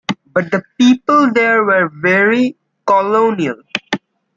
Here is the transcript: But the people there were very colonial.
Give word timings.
But 0.33 0.49
the 0.49 0.63
people 0.79 1.31
there 1.31 1.63
were 1.63 1.87
very 1.93 2.57
colonial. 2.87 3.61